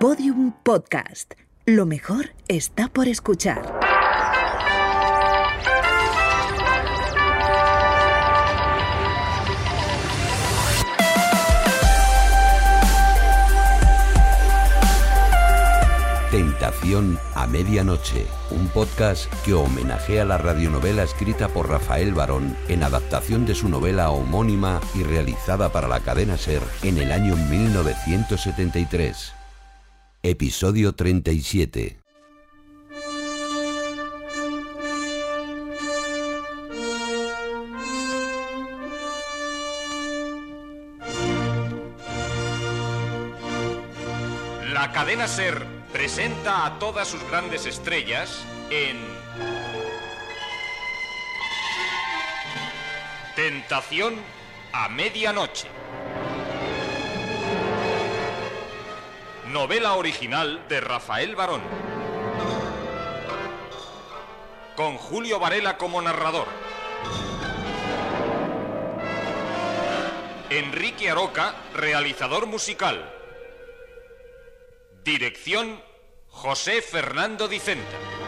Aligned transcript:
Podium 0.00 0.52
Podcast. 0.62 1.34
Lo 1.66 1.84
mejor 1.84 2.30
está 2.48 2.88
por 2.88 3.06
escuchar. 3.06 3.78
Tentación 16.30 17.18
a 17.34 17.46
Medianoche, 17.46 18.26
un 18.52 18.68
podcast 18.68 19.30
que 19.44 19.52
homenajea 19.52 20.24
la 20.24 20.38
radionovela 20.38 21.02
escrita 21.02 21.48
por 21.48 21.68
Rafael 21.68 22.14
Barón 22.14 22.56
en 22.68 22.84
adaptación 22.84 23.44
de 23.44 23.54
su 23.54 23.68
novela 23.68 24.08
homónima 24.08 24.80
y 24.94 25.02
realizada 25.02 25.70
para 25.70 25.88
la 25.88 26.00
cadena 26.00 26.38
Ser 26.38 26.62
en 26.84 26.96
el 26.96 27.12
año 27.12 27.36
1973. 27.36 29.39
Episodio 30.22 30.94
37. 30.94 31.98
La 44.74 44.92
cadena 44.92 45.26
Ser 45.26 45.64
presenta 45.90 46.66
a 46.66 46.78
todas 46.78 47.08
sus 47.08 47.26
grandes 47.30 47.64
estrellas 47.64 48.44
en 48.68 48.98
Tentación 53.36 54.16
a 54.72 54.90
medianoche. 54.90 55.79
Novela 59.52 59.94
original 59.94 60.68
de 60.68 60.80
Rafael 60.80 61.34
Barón. 61.34 61.60
Con 64.76 64.96
Julio 64.96 65.40
Varela 65.40 65.76
como 65.76 66.00
narrador. 66.00 66.46
Enrique 70.50 71.10
Aroca, 71.10 71.56
realizador 71.74 72.46
musical. 72.46 73.12
Dirección 75.02 75.82
José 76.28 76.80
Fernando 76.80 77.48
Dicenta. 77.48 78.19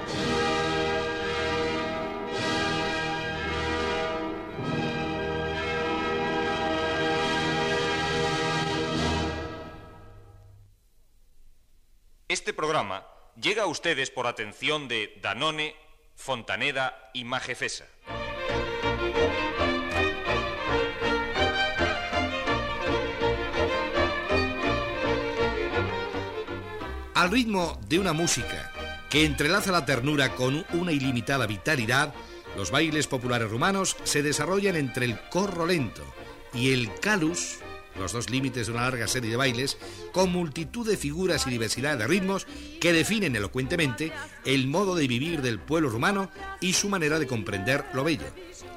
Este 12.42 12.54
programa 12.54 13.06
llega 13.40 13.62
a 13.62 13.66
ustedes 13.66 14.10
por 14.10 14.26
atención 14.26 14.88
de 14.88 15.16
Danone, 15.22 15.76
Fontaneda 16.16 17.08
y 17.14 17.22
Majefesa. 17.22 17.86
Al 27.14 27.30
ritmo 27.30 27.78
de 27.86 28.00
una 28.00 28.12
música 28.12 28.72
que 29.08 29.24
entrelaza 29.24 29.70
la 29.70 29.86
ternura 29.86 30.34
con 30.34 30.66
una 30.72 30.90
ilimitada 30.90 31.46
vitalidad, 31.46 32.12
los 32.56 32.72
bailes 32.72 33.06
populares 33.06 33.48
rumanos 33.48 33.96
se 34.02 34.24
desarrollan 34.24 34.74
entre 34.74 35.04
el 35.04 35.16
corro 35.28 35.64
lento 35.64 36.02
y 36.52 36.72
el 36.72 36.92
calus, 36.98 37.60
los 37.98 38.12
dos 38.12 38.30
límites 38.30 38.66
de 38.66 38.72
una 38.72 38.82
larga 38.82 39.08
serie 39.08 39.30
de 39.30 39.36
bailes, 39.36 39.78
con 40.12 40.32
multitud 40.32 40.86
de 40.86 40.96
figuras 40.96 41.46
y 41.46 41.50
diversidad 41.50 41.98
de 41.98 42.06
ritmos 42.06 42.46
que 42.80 42.92
definen 42.92 43.36
elocuentemente 43.36 44.12
el 44.44 44.66
modo 44.66 44.94
de 44.94 45.08
vivir 45.08 45.42
del 45.42 45.58
pueblo 45.58 45.88
rumano 45.88 46.30
y 46.60 46.72
su 46.72 46.88
manera 46.88 47.18
de 47.18 47.26
comprender 47.26 47.84
lo 47.94 48.04
bello. 48.04 48.26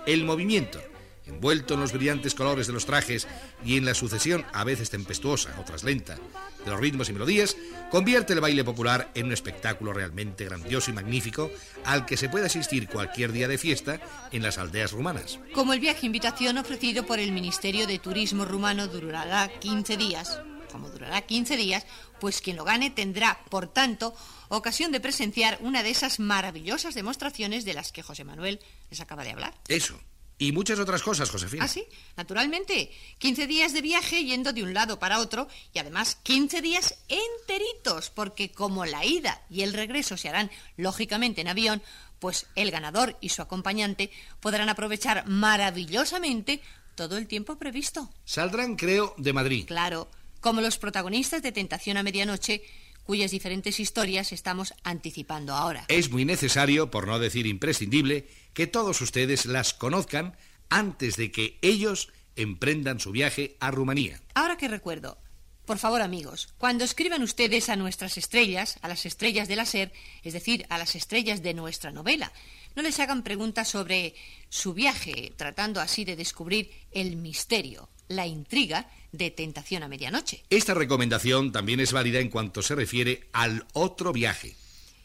El 0.06 0.24
movimiento, 0.24 0.80
envuelto 1.28 1.74
en 1.74 1.80
los 1.80 1.92
brillantes 1.92 2.36
colores 2.36 2.68
de 2.68 2.74
los 2.74 2.86
trajes 2.86 3.28
y 3.64 3.78
en 3.78 3.86
la 3.86 3.94
sucesión, 3.94 4.46
a 4.54 4.64
veces 4.64 4.90
tempestuosa, 4.90 5.56
otras 5.60 5.84
lenta, 5.84 6.18
de 6.64 6.72
los 6.72 6.80
ritmos 6.80 7.10
y 7.10 7.14
melodías, 7.14 7.58
convierte 7.92 8.34
el 8.34 8.42
baile 8.42 8.64
popular 8.64 9.12
en 9.14 9.28
un 9.28 9.34
espectáculo 9.34 9.94
realmente 9.94 10.46
grandioso 10.46 10.92
y 10.92 10.94
magnífico 10.94 11.52
al 11.86 12.06
que 12.06 12.18
se 12.18 12.30
puede 12.30 12.48
asistir 12.48 12.88
cualquier 12.88 13.32
día 13.32 13.48
de 13.48 13.58
fiesta 13.58 14.00
en 14.32 14.44
las 14.44 14.58
aldeas 14.58 14.92
rumanas. 14.92 15.40
Como 15.54 15.74
el 15.74 15.80
viaje 15.80 16.06
invitación 16.06 16.58
ofrecido 16.58 17.06
por 17.06 17.20
el 17.20 17.32
Ministerio 17.32 17.88
de 17.88 18.00
Turismo 18.00 18.46
rumano 18.46 18.88
durará 18.88 19.48
15 19.48 19.98
días, 19.98 20.40
como 20.72 20.90
durará 20.90 21.22
15 21.22 21.56
días, 21.56 21.86
pues 22.20 22.42
quien 22.42 22.58
lo 22.58 22.64
gane 22.64 22.90
tendrá, 22.90 23.40
por 23.50 23.68
tanto, 23.68 24.16
ocasión 24.50 24.92
de 24.92 25.00
presenciar 25.00 25.58
una 25.62 25.84
de 25.84 25.90
esas 25.90 26.20
maravillosas 26.20 26.96
demostraciones 26.96 27.66
de 27.66 27.74
las 27.74 27.92
que 27.92 28.04
José 28.04 28.24
Manuel 28.24 28.60
les 28.90 29.00
acaba 29.00 29.24
de 29.24 29.32
hablar. 29.32 29.54
Eso. 29.68 30.00
Y 30.38 30.52
muchas 30.52 30.80
otras 30.80 31.02
cosas, 31.02 31.30
Josefina. 31.30 31.64
Ah, 31.64 31.68
sí, 31.68 31.86
naturalmente. 32.18 32.92
15 33.20 33.48
días 33.48 33.72
de 33.74 33.82
viaje 33.82 34.24
yendo 34.26 34.52
de 34.52 34.64
un 34.64 34.74
lado 34.74 35.00
para 35.00 35.20
otro 35.20 35.48
y 35.74 35.80
además 35.80 36.18
15 36.24 36.62
días 36.62 36.96
enteritos, 37.08 38.10
porque 38.10 38.52
como 38.52 38.86
la 38.86 39.06
ida 39.06 39.42
y 39.50 39.62
el 39.62 39.74
regreso 39.74 40.18
se 40.18 40.28
harán 40.28 40.52
lógicamente 40.76 41.42
en 41.42 41.48
avión, 41.48 41.82
pues 42.20 42.48
el 42.56 42.72
ganador 42.72 43.18
y 43.22 43.30
su 43.30 43.42
acompañante 43.42 44.12
podrán 44.42 44.70
aprovechar 44.70 45.26
maravillosamente 45.28 46.62
todo 46.96 47.18
el 47.18 47.28
tiempo 47.28 47.58
previsto. 47.58 48.10
Saldrán, 48.26 48.76
creo, 48.76 49.14
de 49.18 49.34
Madrid. 49.34 49.66
Claro, 49.66 50.10
como 50.42 50.62
los 50.62 50.78
protagonistas 50.78 51.42
de 51.44 51.52
Tentación 51.52 51.98
a 51.98 52.04
Medianoche, 52.04 52.62
cuyas 53.06 53.32
diferentes 53.32 53.80
historias 53.80 54.32
estamos 54.32 54.74
anticipando 54.84 55.54
ahora. 55.54 55.86
Es 55.88 56.10
muy 56.10 56.26
necesario, 56.26 56.92
por 56.92 57.08
no 57.08 57.20
decir 57.20 57.48
imprescindible, 57.48 58.28
que 58.54 58.68
todos 58.68 59.00
ustedes 59.02 59.46
las 59.46 59.74
conozcan 59.74 60.36
antes 60.70 61.16
de 61.16 61.32
que 61.32 61.58
ellos 61.62 62.12
emprendan 62.36 63.00
su 63.00 63.12
viaje 63.12 63.56
a 63.60 63.72
Rumanía. 63.72 64.22
Ahora 64.34 64.58
que 64.58 64.68
recuerdo, 64.68 65.18
por 65.66 65.80
favor 65.80 66.02
amigos, 66.02 66.54
cuando 66.58 66.84
escriban 66.84 67.24
ustedes 67.24 67.70
a 67.70 67.76
nuestras 67.76 68.18
estrellas, 68.18 68.78
a 68.82 68.88
las 68.88 69.06
estrellas 69.06 69.48
de 69.48 69.56
la 69.56 69.66
SER, 69.66 69.92
es 70.24 70.34
decir, 70.34 70.66
a 70.70 70.78
las 70.78 70.96
estrellas 70.96 71.42
de 71.42 71.54
nuestra 71.54 71.92
novela, 71.92 72.32
no 72.76 72.84
les 72.84 73.00
hagan 73.00 73.24
preguntas 73.24 73.70
sobre 73.70 74.16
su 74.50 74.74
viaje, 74.74 75.34
tratando 75.38 75.82
así 75.82 76.06
de 76.06 76.16
descubrir 76.16 76.72
el 76.92 77.16
misterio, 77.16 77.90
la 78.08 78.28
intriga 78.28 78.90
de 79.12 79.32
Tentación 79.32 79.84
a 79.84 79.88
Medianoche. 79.88 80.44
Esta 80.50 80.74
recomendación 80.74 81.52
también 81.52 81.80
es 81.80 81.92
válida 81.92 82.20
en 82.20 82.30
cuanto 82.30 82.62
se 82.62 82.76
refiere 82.76 83.28
al 83.34 83.66
otro 83.74 84.12
viaje. 84.14 84.56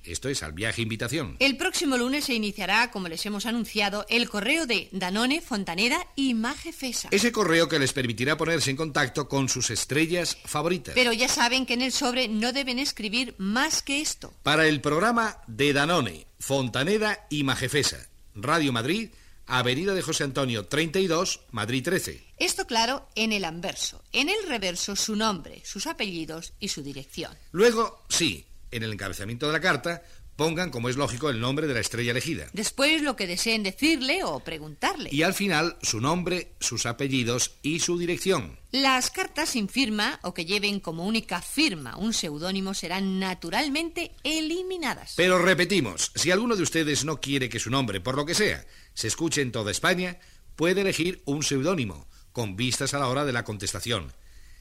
Esto 0.03 0.31
es 0.31 0.43
al 0.43 0.53
viaje 0.53 0.81
invitación. 0.81 1.37
El 1.41 1.57
próximo 1.59 1.99
lunes 1.99 2.25
se 2.25 2.35
iniciará, 2.35 2.91
como 2.91 3.09
les 3.09 3.25
hemos 3.27 3.45
anunciado, 3.45 4.07
el 4.09 4.31
correo 4.31 4.67
de 4.67 4.89
Danone, 4.93 5.43
Fontaneda 5.43 6.07
y 6.17 6.33
Majefesa. 6.33 7.09
Ese 7.11 7.33
correo 7.33 7.69
que 7.69 7.79
les 7.79 7.93
permitirá 7.93 8.37
ponerse 8.37 8.71
en 8.71 8.77
contacto 8.77 9.29
con 9.29 9.49
sus 9.49 9.71
estrellas 9.71 10.39
favoritas. 10.45 10.95
Pero 10.95 11.13
ya 11.13 11.29
saben 11.29 11.67
que 11.67 11.75
en 11.75 11.83
el 11.83 11.93
sobre 11.93 12.29
no 12.29 12.53
deben 12.53 12.79
escribir 12.79 13.35
más 13.37 13.83
que 13.83 14.01
esto. 14.01 14.33
Para 14.43 14.67
el 14.67 14.81
programa 14.81 15.37
de 15.47 15.75
Danone, 15.75 16.27
Fontaneda 16.39 17.27
y 17.29 17.45
Majefesa, 17.45 18.09
Radio 18.35 18.73
Madrid, 18.73 19.11
Avenida 19.51 19.95
de 19.95 20.03
José 20.03 20.25
Antonio 20.25 20.67
32, 20.67 21.41
Madrid 21.51 21.83
13. 21.83 22.25
Esto 22.39 22.67
claro 22.67 23.09
en 23.17 23.33
el 23.33 23.45
anverso. 23.45 24.03
En 24.13 24.29
el 24.29 24.49
reverso 24.49 24.95
su 24.95 25.17
nombre, 25.17 25.63
sus 25.65 25.87
apellidos 25.87 26.53
y 26.61 26.69
su 26.69 26.83
dirección. 26.83 27.37
Luego, 27.51 28.05
sí, 28.09 28.47
en 28.71 28.85
el 28.85 28.93
encabezamiento 28.93 29.47
de 29.47 29.53
la 29.53 29.61
carta, 29.61 30.03
pongan, 30.41 30.71
como 30.71 30.89
es 30.89 30.97
lógico, 30.97 31.29
el 31.29 31.39
nombre 31.39 31.67
de 31.67 31.75
la 31.75 31.81
estrella 31.81 32.13
elegida. 32.13 32.47
Después 32.55 33.03
lo 33.03 33.15
que 33.15 33.27
deseen 33.27 33.63
decirle 33.63 34.25
o 34.25 34.41
preguntarle. 34.41 35.11
Y 35.13 35.23
al 35.23 35.35
final, 35.35 35.77
su 35.83 36.01
nombre, 36.01 36.55
sus 36.61 36.87
apellidos 36.87 37.57
y 37.61 37.81
su 37.81 37.99
dirección. 37.99 38.59
Las 38.73 39.11
cartas 39.11 39.51
sin 39.51 39.69
firma 39.69 40.19
o 40.23 40.33
que 40.33 40.47
lleven 40.47 40.81
como 40.81 41.05
única 41.05 41.43
firma 41.43 41.99
un 41.99 42.15
seudónimo 42.15 42.73
serán 42.73 43.21
naturalmente 43.21 44.13
eliminadas. 44.25 45.13
Pero 45.15 45.39
repetimos, 45.39 46.11
si 46.15 46.31
alguno 46.31 46.57
de 46.57 46.63
ustedes 46.63 47.05
no 47.05 47.21
quiere 47.21 47.51
que 47.51 47.61
su 47.61 47.69
nombre, 47.69 48.01
por 48.01 48.17
lo 48.17 48.25
que 48.25 48.35
sea, 48.35 48.65
se 48.95 49.09
escuche 49.09 49.43
en 49.43 49.53
toda 49.53 49.71
España, 49.71 50.21
puede 50.57 50.81
elegir 50.81 51.21
un 51.27 51.43
seudónimo, 51.43 52.09
con 52.33 52.57
vistas 52.57 52.95
a 52.95 52.99
la 52.99 53.09
hora 53.09 53.27
de 53.27 53.35
la 53.35 53.45
contestación. 53.45 54.15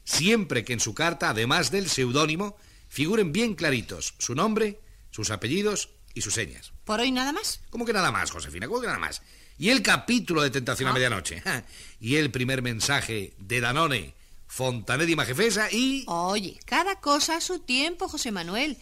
Siempre 0.03 0.65
que 0.65 0.73
en 0.73 0.81
su 0.81 0.93
carta, 0.93 1.29
además 1.29 1.71
del 1.71 1.87
seudónimo, 1.89 2.57
figuren 2.89 3.31
bien 3.31 3.55
claritos 3.55 4.15
su 4.17 4.35
nombre, 4.35 4.81
sus 5.11 5.31
apellidos 5.31 5.89
y 6.13 6.21
sus 6.21 6.33
señas. 6.33 6.73
¿Por 6.85 6.99
hoy 6.99 7.11
nada 7.11 7.31
más? 7.31 7.61
¿Cómo 7.69 7.85
que 7.85 7.93
nada 7.93 8.11
más, 8.11 8.31
Josefina? 8.31 8.67
¿Cómo 8.67 8.81
que 8.81 8.87
nada 8.87 8.99
más? 8.99 9.21
Y 9.57 9.69
el 9.69 9.81
capítulo 9.81 10.41
de 10.41 10.49
Tentación 10.49 10.89
a 10.89 10.93
Medianoche. 10.93 11.41
Ja. 11.41 11.63
Y 12.01 12.15
el 12.15 12.31
primer 12.31 12.61
mensaje 12.61 13.33
de 13.37 13.59
Danone, 13.59 14.15
Fontanet 14.47 15.09
y 15.09 15.17
Majefesa 15.17 15.67
y... 15.69 16.05
Oye, 16.07 16.57
cada 16.65 17.01
cosa 17.01 17.35
a 17.35 17.41
su 17.41 17.59
tiempo, 17.59 18.07
José 18.07 18.31
Manuel. 18.31 18.77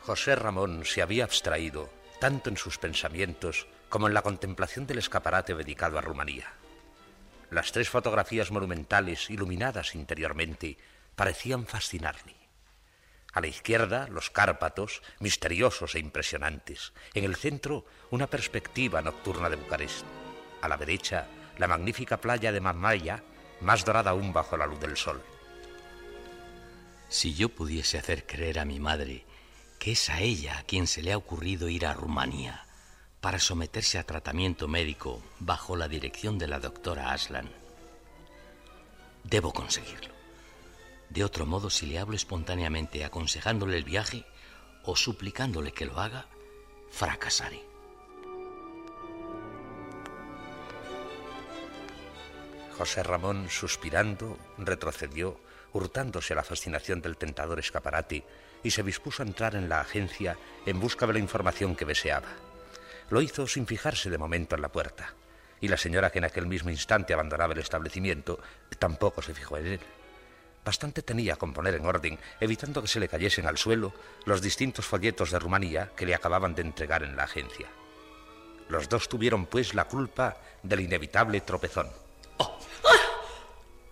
José 0.00 0.34
Ramón 0.34 0.84
se 0.84 1.02
había 1.02 1.24
abstraído 1.24 1.88
tanto 2.18 2.50
en 2.50 2.56
sus 2.56 2.78
pensamientos 2.78 3.66
como 3.88 4.08
en 4.08 4.14
la 4.14 4.22
contemplación 4.22 4.86
del 4.86 4.98
escaparate 4.98 5.54
dedicado 5.54 5.98
a 5.98 6.00
Rumanía. 6.00 6.59
Las 7.50 7.72
tres 7.72 7.88
fotografías 7.90 8.52
monumentales 8.52 9.28
iluminadas 9.28 9.96
interiormente 9.96 10.78
parecían 11.16 11.66
fascinarle. 11.66 12.36
A 13.32 13.40
la 13.40 13.48
izquierda, 13.48 14.06
los 14.08 14.30
Cárpatos, 14.30 15.02
misteriosos 15.18 15.96
e 15.96 15.98
impresionantes. 15.98 16.92
En 17.12 17.24
el 17.24 17.34
centro, 17.34 17.84
una 18.10 18.28
perspectiva 18.28 19.02
nocturna 19.02 19.50
de 19.50 19.56
Bucarest. 19.56 20.04
A 20.62 20.68
la 20.68 20.76
derecha, 20.76 21.26
la 21.58 21.66
magnífica 21.66 22.20
playa 22.20 22.52
de 22.52 22.60
Mamaya, 22.60 23.22
más 23.60 23.84
dorada 23.84 24.10
aún 24.10 24.32
bajo 24.32 24.56
la 24.56 24.66
luz 24.66 24.78
del 24.78 24.96
sol. 24.96 25.20
Si 27.08 27.34
yo 27.34 27.48
pudiese 27.48 27.98
hacer 27.98 28.26
creer 28.26 28.60
a 28.60 28.64
mi 28.64 28.78
madre 28.78 29.24
que 29.80 29.92
es 29.92 30.10
a 30.10 30.20
ella 30.20 30.58
a 30.58 30.62
quien 30.62 30.86
se 30.86 31.02
le 31.02 31.12
ha 31.12 31.16
ocurrido 31.16 31.68
ir 31.68 31.86
a 31.86 31.94
Rumanía 31.94 32.69
para 33.20 33.38
someterse 33.38 33.98
a 33.98 34.04
tratamiento 34.04 34.66
médico 34.66 35.22
bajo 35.38 35.76
la 35.76 35.88
dirección 35.88 36.38
de 36.38 36.48
la 36.48 36.58
doctora 36.58 37.12
Aslan, 37.12 37.50
debo 39.24 39.52
conseguirlo. 39.52 40.14
De 41.10 41.24
otro 41.24 41.44
modo, 41.44 41.70
si 41.70 41.86
le 41.86 41.98
hablo 41.98 42.16
espontáneamente 42.16 43.04
aconsejándole 43.04 43.76
el 43.76 43.84
viaje 43.84 44.24
o 44.84 44.96
suplicándole 44.96 45.72
que 45.72 45.84
lo 45.84 46.00
haga, 46.00 46.26
fracasaré. 46.90 47.62
José 52.78 53.02
Ramón, 53.02 53.50
suspirando, 53.50 54.38
retrocedió, 54.56 55.38
hurtándose 55.74 56.32
a 56.32 56.36
la 56.36 56.44
fascinación 56.44 57.02
del 57.02 57.18
tentador 57.18 57.58
escaparate, 57.58 58.24
y 58.62 58.70
se 58.70 58.82
dispuso 58.82 59.22
a 59.22 59.26
entrar 59.26 59.54
en 59.54 59.68
la 59.68 59.80
agencia 59.80 60.38
en 60.64 60.80
busca 60.80 61.06
de 61.06 61.14
la 61.14 61.18
información 61.18 61.76
que 61.76 61.84
deseaba. 61.84 62.28
Lo 63.10 63.20
hizo 63.20 63.46
sin 63.46 63.66
fijarse 63.66 64.08
de 64.08 64.18
momento 64.18 64.54
en 64.54 64.62
la 64.62 64.72
puerta, 64.72 65.14
y 65.60 65.68
la 65.68 65.76
señora 65.76 66.10
que 66.10 66.18
en 66.18 66.24
aquel 66.24 66.46
mismo 66.46 66.70
instante 66.70 67.12
abandonaba 67.12 67.52
el 67.52 67.58
establecimiento 67.58 68.40
tampoco 68.78 69.20
se 69.20 69.34
fijó 69.34 69.58
en 69.58 69.66
él. 69.66 69.80
Bastante 70.64 71.02
tenía 71.02 71.36
con 71.36 71.52
poner 71.52 71.74
en 71.74 71.86
orden, 71.86 72.18
evitando 72.38 72.82
que 72.82 72.88
se 72.88 73.00
le 73.00 73.08
cayesen 73.08 73.46
al 73.46 73.58
suelo 73.58 73.92
los 74.26 74.42
distintos 74.42 74.86
folletos 74.86 75.30
de 75.30 75.38
Rumanía 75.38 75.90
que 75.96 76.06
le 76.06 76.14
acababan 76.14 76.54
de 76.54 76.62
entregar 76.62 77.02
en 77.02 77.16
la 77.16 77.24
agencia. 77.24 77.66
Los 78.68 78.88
dos 78.88 79.08
tuvieron, 79.08 79.46
pues, 79.46 79.74
la 79.74 79.86
culpa 79.86 80.36
del 80.62 80.80
inevitable 80.80 81.40
tropezón. 81.40 81.88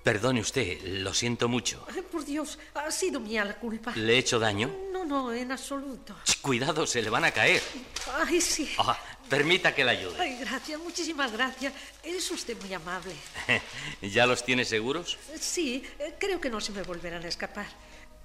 Perdone 0.09 0.41
usted, 0.41 0.81
lo 0.85 1.13
siento 1.13 1.51
mucho. 1.51 1.87
por 2.11 2.25
Dios, 2.25 2.59
ha 2.73 2.91
sido 2.91 3.21
mía 3.21 3.45
la 3.45 3.57
culpa. 3.57 3.93
¿Le 3.95 4.15
he 4.15 4.19
hecho 4.19 4.39
daño? 4.39 4.75
No, 4.91 5.05
no, 5.05 5.35
en 5.35 5.53
absoluto. 5.53 6.17
Cuidado, 6.41 6.87
se 6.87 7.03
le 7.03 7.11
van 7.11 7.27
a 7.27 7.31
caer. 7.31 7.63
Ay, 8.15 8.41
sí. 8.41 8.73
Ah, 8.79 8.99
permita 9.29 9.75
que 9.75 9.85
le 9.85 9.91
ayude. 9.91 10.19
Ay, 10.19 10.39
gracias, 10.41 10.81
muchísimas 10.81 11.31
gracias. 11.31 11.75
Es 12.03 12.31
usted 12.31 12.57
muy 12.59 12.73
amable. 12.73 13.13
¿Ya 14.01 14.25
los 14.25 14.43
tiene 14.43 14.65
seguros? 14.65 15.19
Sí, 15.39 15.85
eh, 15.99 16.15
creo 16.19 16.41
que 16.41 16.49
no 16.49 16.63
se 16.63 16.73
me 16.73 16.83
volverán 16.85 17.23
a 17.27 17.29
escapar. 17.29 17.67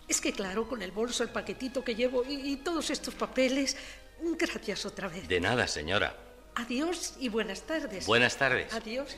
Es 0.08 0.22
que, 0.22 0.32
claro, 0.32 0.70
con 0.70 0.82
el 0.84 0.92
bolso, 0.94 1.22
el 1.24 1.32
paquetito 1.32 1.84
que 1.84 1.96
llevo 1.96 2.24
y, 2.24 2.54
y 2.54 2.56
todos 2.56 2.92
estos 2.92 3.14
papeles. 3.14 3.76
Gracias 4.22 4.86
otra 4.86 5.10
vez. 5.10 5.28
De 5.28 5.42
nada, 5.42 5.68
señora. 5.68 6.16
Adiós 6.56 7.16
y 7.20 7.28
buenas 7.28 7.64
tardes. 7.64 8.06
Buenas 8.06 8.38
tardes. 8.38 8.74
Adiós. 8.74 9.18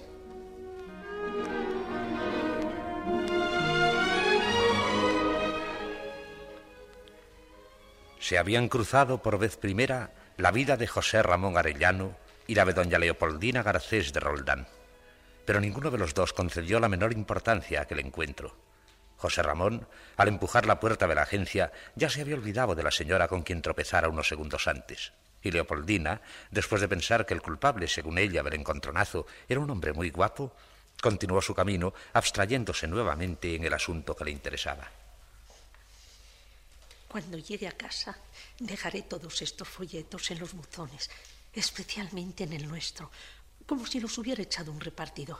Se 8.25 8.39
habían 8.39 8.69
cruzado 8.69 9.21
por 9.21 9.37
vez 9.37 9.55
primera 9.55 10.09
la 10.37 10.49
vida 10.49 10.77
de 10.77 10.87
José 10.87 11.21
Ramón 11.21 11.59
Arellano 11.59 12.17
y 12.47 12.55
la 12.55 12.65
de 12.65 12.73
doña 12.73 12.97
Leopoldina 12.97 13.61
Garcés 13.61 14.13
de 14.13 14.19
Roldán. 14.19 14.67
Pero 15.45 15.61
ninguno 15.61 15.91
de 15.91 15.99
los 15.99 16.15
dos 16.15 16.33
concedió 16.33 16.79
la 16.79 16.89
menor 16.89 17.13
importancia 17.13 17.77
a 17.77 17.83
aquel 17.83 17.99
encuentro. 17.99 18.55
José 19.17 19.43
Ramón, 19.43 19.87
al 20.17 20.27
empujar 20.27 20.65
la 20.65 20.79
puerta 20.79 21.05
de 21.05 21.13
la 21.13 21.21
agencia, 21.21 21.71
ya 21.93 22.09
se 22.09 22.21
había 22.21 22.33
olvidado 22.33 22.73
de 22.73 22.81
la 22.81 22.89
señora 22.89 23.27
con 23.27 23.43
quien 23.43 23.61
tropezara 23.61 24.09
unos 24.09 24.27
segundos 24.27 24.67
antes. 24.67 25.13
Y 25.43 25.51
Leopoldina, 25.51 26.21
después 26.49 26.81
de 26.81 26.87
pensar 26.87 27.27
que 27.27 27.35
el 27.35 27.43
culpable, 27.43 27.87
según 27.87 28.17
ella, 28.17 28.41
del 28.41 28.55
encontronazo, 28.55 29.27
era 29.47 29.59
un 29.59 29.69
hombre 29.69 29.93
muy 29.93 30.09
guapo, 30.09 30.51
continuó 30.99 31.43
su 31.43 31.53
camino, 31.53 31.93
abstrayéndose 32.13 32.87
nuevamente 32.87 33.53
en 33.53 33.65
el 33.65 33.73
asunto 33.75 34.15
que 34.15 34.25
le 34.25 34.31
interesaba. 34.31 34.89
Cuando 37.15 37.37
llegue 37.37 37.65
a 37.65 37.77
casa, 37.77 38.13
dejaré 38.59 39.03
todos 39.03 39.41
estos 39.41 39.69
folletos 39.69 40.31
en 40.31 40.39
los 40.39 40.51
buzones, 40.51 41.09
especialmente 41.53 42.43
en 42.43 42.51
el 42.51 42.67
nuestro, 42.67 43.09
como 43.65 43.87
si 43.87 44.01
los 44.01 44.17
hubiera 44.17 44.43
echado 44.43 44.69
un 44.69 44.81
repartidor. 44.81 45.39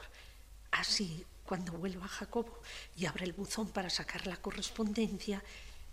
Así, 0.72 1.25
cuando 1.44 1.74
vuelva 1.74 2.06
a 2.06 2.07
Jacobo 2.07 2.62
y 2.95 3.06
abra 3.06 3.25
el 3.25 3.33
buzón 3.33 3.72
para 3.72 3.89
sacar 3.89 4.25
la 4.25 4.38
correspondencia, 4.38 5.44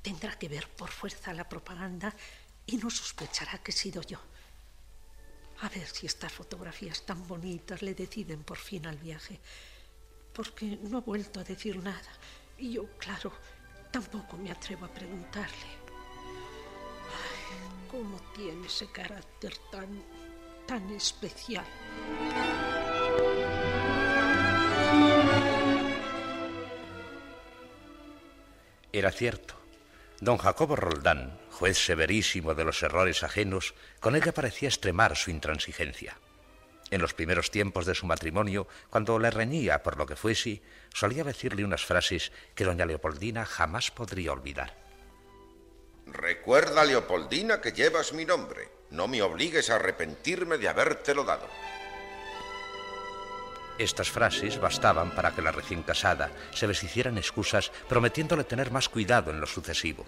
tendrá 0.03 0.39
que 0.39 0.49
ver 0.49 0.69
por 0.69 0.89
fuerza 0.89 1.35
la 1.35 1.49
propaganda 1.49 2.15
y 2.65 2.77
no 2.77 2.89
sospechará 2.89 3.59
que 3.59 3.73
he 3.73 3.75
sido 3.75 4.03
yo. 4.03 4.21
A 5.63 5.69
ver 5.69 5.89
si 5.89 6.07
estas 6.07 6.33
fotografías 6.33 7.03
tan 7.05 7.27
bonitas 7.27 7.83
le 7.83 7.97
deciden 7.97 8.45
por 8.45 8.59
fin 8.59 8.87
al 8.87 8.99
viaje, 8.99 9.41
porque 10.33 10.79
no 10.81 10.99
ha 10.99 11.01
vuelto 11.01 11.41
a 11.41 11.43
decir 11.43 11.77
nada. 11.79 12.13
Y 12.57 12.75
yo, 12.75 12.87
claro, 12.99 13.33
Tampoco 13.93 14.39
me 14.39 14.51
atrevo 14.51 14.87
a 14.87 14.89
preguntarle. 14.89 15.83
¿Cómo 17.91 18.19
tiene 18.35 18.67
ese 18.67 18.91
carácter 18.91 19.53
tan, 19.71 20.03
tan 20.67 20.91
especial? 20.91 21.67
Era 28.91 29.11
cierto. 29.11 29.55
Don 30.21 30.39
Jacobo 30.39 30.75
Roldán, 30.75 31.39
juez 31.51 31.77
severísimo 31.77 32.55
de 32.55 32.65
los 32.65 32.83
errores 32.83 33.23
ajenos, 33.23 33.75
con 34.01 34.17
ella 34.17 34.33
parecía 34.33 34.69
extremar 34.69 35.17
su 35.17 35.31
intransigencia. 35.31 36.17
En 36.93 37.01
los 37.01 37.15
primeros 37.15 37.51
tiempos 37.51 37.87
de 37.87 37.95
su 37.95 38.05
matrimonio, 38.05 38.69
cuando 38.91 39.19
le 39.19 39.31
reñía 39.31 39.83
por 39.83 39.97
lo 39.97 40.05
que 40.05 40.15
fuese, 40.15 40.61
solía 40.93 41.25
decirle 41.25 41.65
unas 41.65 41.87
frases 41.87 42.33
que 42.55 42.67
doña 42.67 42.85
Leopoldina 42.85 43.47
jamás 43.47 43.91
podría 43.91 44.33
olvidar. 44.33 44.77
Recuerda, 46.05 46.85
Leopoldina, 46.85 47.63
que 47.63 47.73
llevas 47.73 48.13
mi 48.13 48.27
nombre. 48.27 48.69
No 48.91 49.09
me 49.09 49.23
obligues 49.23 49.71
a 49.71 49.77
arrepentirme 49.77 50.59
de 50.59 50.69
habértelo 50.69 51.25
dado. 51.25 51.49
Estas 53.79 54.11
frases 54.11 54.61
bastaban 54.61 55.13
para 55.13 55.35
que 55.35 55.41
la 55.41 55.51
recién 55.51 55.83
casada 55.83 56.31
se 56.53 56.67
deshicieran 56.67 57.17
excusas 57.17 57.73
prometiéndole 57.89 58.45
tener 58.45 58.71
más 58.71 58.91
cuidado 58.91 59.31
en 59.31 59.41
lo 59.41 59.47
sucesivo. 59.47 60.05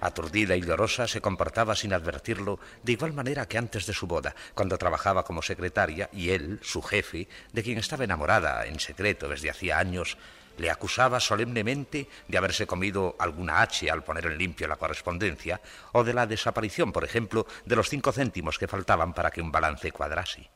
Aturdida 0.00 0.56
y 0.56 0.62
llorosa, 0.62 1.08
se 1.08 1.20
comportaba 1.20 1.74
sin 1.74 1.92
advertirlo 1.92 2.60
de 2.82 2.92
igual 2.92 3.14
manera 3.14 3.46
que 3.46 3.58
antes 3.58 3.86
de 3.86 3.94
su 3.94 4.06
boda, 4.06 4.34
cuando 4.54 4.76
trabajaba 4.76 5.24
como 5.24 5.42
secretaria 5.42 6.10
y 6.12 6.30
él, 6.30 6.60
su 6.62 6.82
jefe, 6.82 7.28
de 7.52 7.62
quien 7.62 7.78
estaba 7.78 8.04
enamorada 8.04 8.66
en 8.66 8.78
secreto 8.78 9.28
desde 9.28 9.50
hacía 9.50 9.78
años, 9.78 10.18
le 10.58 10.70
acusaba 10.70 11.20
solemnemente 11.20 12.08
de 12.28 12.38
haberse 12.38 12.66
comido 12.66 13.16
alguna 13.18 13.62
H 13.62 13.90
al 13.90 14.04
poner 14.04 14.26
en 14.26 14.38
limpio 14.38 14.68
la 14.68 14.76
correspondencia, 14.76 15.60
o 15.92 16.04
de 16.04 16.14
la 16.14 16.26
desaparición, 16.26 16.92
por 16.92 17.04
ejemplo, 17.04 17.46
de 17.64 17.76
los 17.76 17.88
cinco 17.88 18.12
céntimos 18.12 18.58
que 18.58 18.68
faltaban 18.68 19.12
para 19.12 19.30
que 19.30 19.42
un 19.42 19.52
balance 19.52 19.92
cuadrase. 19.92 20.50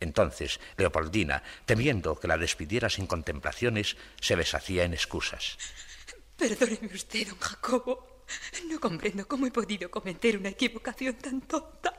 Entonces, 0.00 0.60
Leopoldina, 0.76 1.42
temiendo 1.66 2.18
que 2.18 2.28
la 2.28 2.38
despidiera 2.38 2.88
sin 2.88 3.06
contemplaciones, 3.06 3.96
se 4.20 4.34
deshacía 4.34 4.84
en 4.84 4.94
excusas. 4.94 5.58
Perdóneme 6.36 6.94
usted, 6.94 7.28
don 7.28 7.38
Jacobo. 7.38 8.19
No 8.68 8.78
comprendo 8.80 9.26
cómo 9.26 9.46
he 9.46 9.50
podido 9.50 9.90
cometer 9.90 10.36
una 10.36 10.50
equivocación 10.50 11.14
tan 11.16 11.40
tonta. 11.42 11.92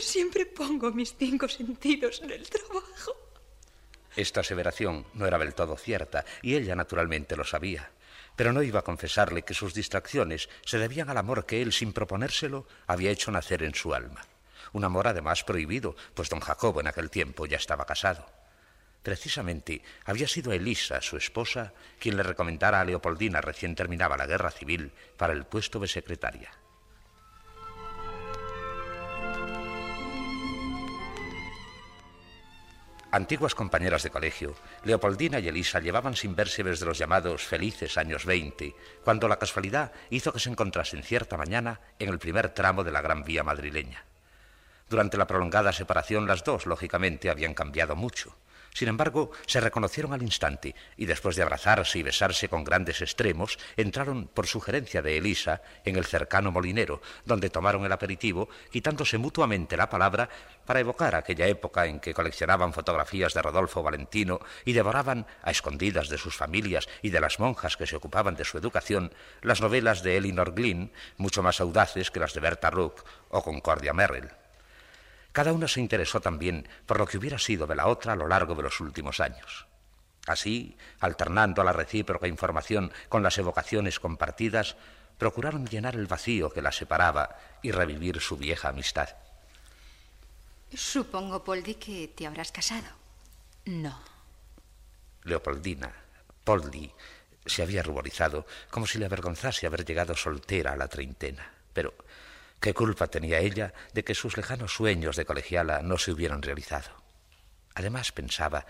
Siempre 0.00 0.46
pongo 0.46 0.90
mis 0.92 1.14
cinco 1.16 1.48
sentidos 1.48 2.20
en 2.22 2.30
el 2.30 2.48
trabajo. 2.48 3.16
Esta 4.16 4.40
aseveración 4.40 5.06
no 5.14 5.26
era 5.26 5.38
del 5.38 5.54
todo 5.54 5.76
cierta, 5.76 6.24
y 6.42 6.54
ella 6.54 6.76
naturalmente 6.76 7.36
lo 7.36 7.44
sabía. 7.44 7.90
Pero 8.36 8.52
no 8.52 8.62
iba 8.62 8.80
a 8.80 8.84
confesarle 8.84 9.42
que 9.42 9.54
sus 9.54 9.74
distracciones 9.74 10.48
se 10.64 10.78
debían 10.78 11.10
al 11.10 11.18
amor 11.18 11.46
que 11.46 11.62
él, 11.62 11.72
sin 11.72 11.92
proponérselo, 11.92 12.66
había 12.86 13.10
hecho 13.10 13.30
nacer 13.30 13.62
en 13.62 13.74
su 13.74 13.94
alma. 13.94 14.22
Un 14.72 14.84
amor 14.84 15.08
además 15.08 15.44
prohibido, 15.44 15.96
pues 16.14 16.28
don 16.28 16.40
Jacobo 16.40 16.80
en 16.80 16.88
aquel 16.88 17.10
tiempo 17.10 17.46
ya 17.46 17.56
estaba 17.56 17.86
casado. 17.86 18.26
Precisamente 19.04 19.82
había 20.06 20.26
sido 20.26 20.50
Elisa, 20.50 21.02
su 21.02 21.18
esposa, 21.18 21.74
quien 21.98 22.16
le 22.16 22.22
recomendara 22.22 22.80
a 22.80 22.84
Leopoldina 22.86 23.42
recién 23.42 23.74
terminaba 23.74 24.16
la 24.16 24.26
guerra 24.26 24.50
civil 24.50 24.92
para 25.18 25.34
el 25.34 25.44
puesto 25.44 25.78
de 25.78 25.88
secretaria. 25.88 26.50
Antiguas 33.10 33.54
compañeras 33.54 34.02
de 34.02 34.10
colegio, 34.10 34.56
Leopoldina 34.84 35.38
y 35.38 35.48
Elisa 35.48 35.80
llevaban 35.80 36.16
sin 36.16 36.34
verse 36.34 36.64
desde 36.64 36.86
los 36.86 36.96
llamados 36.96 37.44
felices 37.44 37.98
años 37.98 38.24
20, 38.24 38.74
cuando 39.04 39.28
la 39.28 39.38
casualidad 39.38 39.92
hizo 40.08 40.32
que 40.32 40.40
se 40.40 40.48
encontrasen 40.48 41.02
cierta 41.02 41.36
mañana 41.36 41.78
en 41.98 42.08
el 42.08 42.18
primer 42.18 42.54
tramo 42.54 42.82
de 42.82 42.90
la 42.90 43.02
Gran 43.02 43.22
Vía 43.22 43.44
madrileña. 43.44 44.06
Durante 44.88 45.18
la 45.18 45.26
prolongada 45.26 45.74
separación 45.74 46.26
las 46.26 46.42
dos, 46.42 46.64
lógicamente, 46.64 47.28
habían 47.28 47.52
cambiado 47.52 47.94
mucho. 47.96 48.34
Sin 48.74 48.88
embargo, 48.88 49.30
se 49.46 49.60
reconocieron 49.60 50.12
al 50.12 50.22
instante 50.22 50.74
y 50.96 51.06
después 51.06 51.36
de 51.36 51.42
abrazarse 51.42 51.96
y 52.00 52.02
besarse 52.02 52.48
con 52.48 52.64
grandes 52.64 53.00
extremos, 53.02 53.56
entraron, 53.76 54.26
por 54.26 54.48
sugerencia 54.48 55.00
de 55.00 55.16
Elisa, 55.16 55.62
en 55.84 55.94
el 55.94 56.04
cercano 56.04 56.50
molinero, 56.50 57.00
donde 57.24 57.50
tomaron 57.50 57.84
el 57.84 57.92
aperitivo, 57.92 58.48
quitándose 58.72 59.16
mutuamente 59.16 59.76
la 59.76 59.88
palabra 59.88 60.28
para 60.66 60.80
evocar 60.80 61.14
aquella 61.14 61.46
época 61.46 61.86
en 61.86 62.00
que 62.00 62.14
coleccionaban 62.14 62.72
fotografías 62.72 63.32
de 63.32 63.42
Rodolfo 63.42 63.80
Valentino 63.80 64.40
y 64.64 64.72
devoraban, 64.72 65.24
a 65.44 65.52
escondidas 65.52 66.08
de 66.08 66.18
sus 66.18 66.36
familias 66.36 66.88
y 67.00 67.10
de 67.10 67.20
las 67.20 67.38
monjas 67.38 67.76
que 67.76 67.86
se 67.86 67.94
ocupaban 67.94 68.34
de 68.34 68.44
su 68.44 68.58
educación, 68.58 69.14
las 69.40 69.60
novelas 69.60 70.02
de 70.02 70.16
Elinor 70.16 70.52
Glynn, 70.52 70.90
mucho 71.16 71.44
más 71.44 71.60
audaces 71.60 72.10
que 72.10 72.18
las 72.18 72.34
de 72.34 72.40
Berta 72.40 72.70
Rook 72.70 73.04
o 73.28 73.40
Concordia 73.44 73.92
Merrill. 73.92 74.43
Cada 75.34 75.52
una 75.52 75.66
se 75.66 75.80
interesó 75.80 76.20
también 76.20 76.68
por 76.86 77.00
lo 77.00 77.08
que 77.08 77.18
hubiera 77.18 77.40
sido 77.40 77.66
de 77.66 77.74
la 77.74 77.88
otra 77.88 78.12
a 78.12 78.16
lo 78.16 78.28
largo 78.28 78.54
de 78.54 78.62
los 78.62 78.78
últimos 78.78 79.18
años. 79.18 79.66
Así, 80.28 80.76
alternando 81.00 81.60
a 81.60 81.64
la 81.64 81.72
recíproca 81.72 82.28
información 82.28 82.92
con 83.08 83.24
las 83.24 83.36
evocaciones 83.36 83.98
compartidas, 83.98 84.76
procuraron 85.18 85.66
llenar 85.66 85.96
el 85.96 86.06
vacío 86.06 86.50
que 86.50 86.62
las 86.62 86.76
separaba 86.76 87.36
y 87.62 87.72
revivir 87.72 88.20
su 88.20 88.36
vieja 88.36 88.68
amistad. 88.68 89.08
Supongo, 90.72 91.42
Poldi, 91.42 91.74
que 91.74 92.06
te 92.14 92.28
habrás 92.28 92.52
casado. 92.52 92.86
No. 93.64 93.98
Leopoldina, 95.24 95.92
Poldi, 96.44 96.92
se 97.44 97.64
había 97.64 97.82
ruborizado 97.82 98.46
como 98.70 98.86
si 98.86 98.98
le 98.98 99.06
avergonzase 99.06 99.66
haber 99.66 99.84
llegado 99.84 100.14
soltera 100.14 100.74
a 100.74 100.76
la 100.76 100.86
treintena. 100.86 101.50
Pero 101.72 101.92
¿Qué 102.64 102.72
culpa 102.72 103.08
tenía 103.08 103.40
ella 103.40 103.74
de 103.92 104.04
que 104.04 104.14
sus 104.14 104.38
lejanos 104.38 104.72
sueños 104.72 105.16
de 105.16 105.26
colegiala 105.26 105.82
no 105.82 105.98
se 105.98 106.12
hubieran 106.12 106.40
realizado? 106.40 106.92
Además 107.74 108.10
pensaba, 108.10 108.64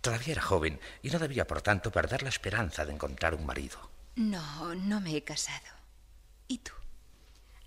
todavía 0.00 0.32
era 0.32 0.40
joven 0.40 0.80
y 1.02 1.10
no 1.10 1.18
debía, 1.18 1.46
por 1.46 1.60
tanto, 1.60 1.92
perder 1.92 2.22
la 2.22 2.30
esperanza 2.30 2.86
de 2.86 2.94
encontrar 2.94 3.34
un 3.34 3.44
marido. 3.44 3.90
No, 4.16 4.74
no 4.74 4.98
me 5.02 5.14
he 5.14 5.24
casado. 5.24 5.68
¿Y 6.48 6.56
tú? 6.56 6.72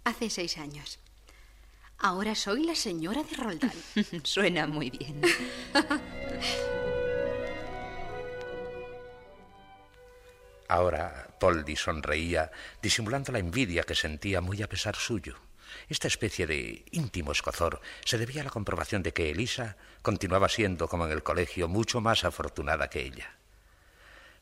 Hace 0.04 0.32
seis 0.32 0.58
años. 0.58 0.98
Ahora 2.00 2.34
soy 2.34 2.64
la 2.64 2.74
señora 2.74 3.22
de 3.22 3.36
Roldán. 3.36 3.72
Suena 4.24 4.66
muy 4.66 4.90
bien. 4.90 5.22
Ahora 10.68 11.36
Poldi 11.40 11.76
sonreía, 11.76 12.52
disimulando 12.82 13.32
la 13.32 13.38
envidia 13.38 13.84
que 13.84 13.94
sentía 13.94 14.42
muy 14.42 14.64
a 14.64 14.68
pesar 14.68 14.96
suyo. 14.96 15.38
Esta 15.90 16.08
especie 16.08 16.48
de 16.48 16.86
íntimo 16.92 17.32
escozor 17.32 17.82
se 18.04 18.18
debía 18.18 18.42
a 18.42 18.46
la 18.46 18.50
comprobación 18.50 19.04
de 19.04 19.14
que 19.14 19.30
Elisa 19.32 19.78
continuaba 20.02 20.50
siendo, 20.50 20.88
como 20.88 21.06
en 21.06 21.12
el 21.12 21.24
colegio, 21.24 21.68
mucho 21.68 22.02
más 22.02 22.24
afortunada 22.24 22.90
que 22.90 23.02
ella. 23.02 23.36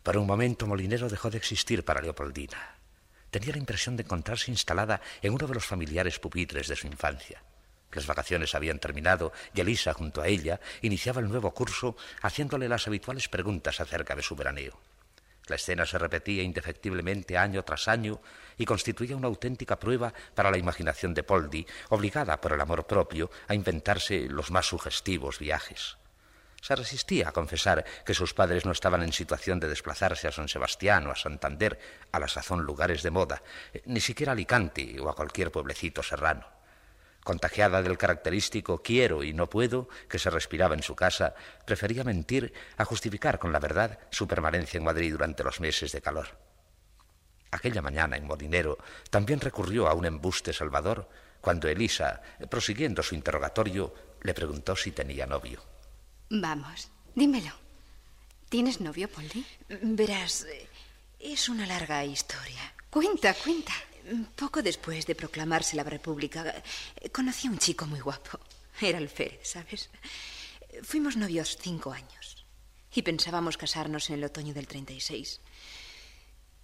Por 0.03 0.17
un 0.17 0.27
momento 0.27 0.67
Molinero 0.67 1.09
dejó 1.09 1.29
de 1.29 1.37
existir 1.37 1.83
para 1.83 2.01
Leopoldina. 2.01 2.75
Tenía 3.31 3.53
la 3.53 3.59
impresión 3.59 3.97
de 3.97 4.03
encontrarse 4.03 4.51
instalada 4.51 5.01
en 5.21 5.33
uno 5.33 5.47
de 5.47 5.55
los 5.55 5.65
familiares 5.65 6.19
pupitres 6.19 6.67
de 6.67 6.75
su 6.75 6.87
infancia. 6.87 7.41
Las 7.91 8.05
vacaciones 8.05 8.53
habían 8.53 8.79
terminado 8.79 9.31
y 9.53 9.61
Elisa, 9.61 9.93
junto 9.93 10.21
a 10.21 10.27
ella, 10.27 10.59
iniciaba 10.81 11.21
el 11.21 11.29
nuevo 11.29 11.51
curso 11.53 11.95
haciéndole 12.21 12.69
las 12.69 12.87
habituales 12.87 13.29
preguntas 13.29 13.79
acerca 13.79 14.15
de 14.15 14.21
su 14.21 14.35
veraneo. 14.35 14.79
La 15.47 15.55
escena 15.55 15.85
se 15.85 15.97
repetía 15.97 16.43
indefectiblemente 16.43 17.37
año 17.37 17.63
tras 17.63 17.87
año 17.87 18.19
y 18.57 18.65
constituía 18.65 19.15
una 19.15 19.27
auténtica 19.27 19.77
prueba 19.77 20.13
para 20.33 20.49
la 20.49 20.57
imaginación 20.57 21.13
de 21.13 21.23
Poldi, 21.23 21.67
obligada 21.89 22.41
por 22.41 22.53
el 22.53 22.61
amor 22.61 22.87
propio 22.87 23.29
a 23.47 23.53
inventarse 23.53 24.27
los 24.27 24.49
más 24.51 24.65
sugestivos 24.65 25.39
viajes. 25.39 25.97
Se 26.61 26.75
resistía 26.75 27.29
a 27.29 27.31
confesar 27.31 27.85
que 28.03 28.15
sus 28.15 28.33
padres 28.33 28.65
no 28.65 28.71
estaban 28.71 29.03
en 29.03 29.13
situación 29.13 29.59
de 29.59 29.67
desplazarse 29.67 30.27
a 30.27 30.31
San 30.31 30.47
Sebastián 30.47 31.05
o 31.05 31.11
a 31.11 31.15
Santander, 31.15 31.77
a 32.11 32.19
la 32.19 32.27
sazón 32.27 32.63
lugares 32.63 33.03
de 33.03 33.11
moda, 33.11 33.43
eh, 33.71 33.83
ni 33.85 34.01
siquiera 34.01 34.31
a 34.31 34.33
Alicante 34.33 34.99
o 34.99 35.07
a 35.07 35.15
cualquier 35.15 35.51
pueblecito 35.51 36.01
serrano. 36.01 36.54
Contagiada 37.25 37.81
del 37.81 37.97
característico 37.97 38.83
quiero 38.83 39.23
y 39.23 39.33
no 39.33 39.49
puedo 39.49 39.89
que 40.07 40.19
se 40.19 40.29
respiraba 40.29 40.75
en 40.75 40.83
su 40.83 40.95
casa, 40.95 41.33
prefería 41.65 42.03
mentir 42.03 42.53
a 42.77 42.85
justificar 42.85 43.39
con 43.39 43.51
la 43.51 43.57
verdad 43.57 43.97
su 44.11 44.27
permanencia 44.27 44.77
en 44.77 44.83
Madrid 44.83 45.11
durante 45.11 45.43
los 45.43 45.59
meses 45.59 45.91
de 45.91 46.03
calor. 46.03 46.37
Aquella 47.49 47.81
mañana 47.81 48.15
en 48.15 48.27
Molinero 48.27 48.77
también 49.09 49.39
recurrió 49.39 49.87
a 49.87 49.95
un 49.95 50.05
embuste 50.05 50.53
salvador 50.53 51.09
cuando 51.41 51.67
Elisa, 51.67 52.21
prosiguiendo 52.47 53.01
su 53.01 53.15
interrogatorio, 53.15 53.91
le 54.21 54.35
preguntó 54.35 54.75
si 54.75 54.91
tenía 54.91 55.25
novio. 55.25 55.63
Vamos, 56.29 56.91
dímelo. 57.15 57.53
¿Tienes 58.49 58.81
novio, 58.81 59.09
Polly? 59.09 59.43
Verás, 59.81 60.45
es 61.19 61.49
una 61.49 61.65
larga 61.65 62.05
historia. 62.05 62.75
Cuenta, 62.91 63.33
cuenta. 63.33 63.73
Poco 64.35 64.61
después 64.61 65.05
de 65.05 65.15
proclamarse 65.15 65.75
la 65.75 65.83
República, 65.83 66.61
conocí 67.11 67.47
a 67.47 67.51
un 67.51 67.57
chico 67.57 67.85
muy 67.87 67.99
guapo. 67.99 68.39
Era 68.79 68.97
alférez, 68.97 69.47
¿sabes? 69.49 69.89
Fuimos 70.83 71.17
novios 71.17 71.57
cinco 71.59 71.91
años 71.91 72.45
y 72.93 73.01
pensábamos 73.01 73.57
casarnos 73.57 74.09
en 74.09 74.17
el 74.17 74.25
otoño 74.25 74.53
del 74.53 74.67
36. 74.67 75.39